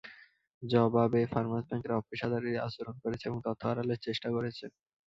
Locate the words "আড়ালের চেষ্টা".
3.71-4.29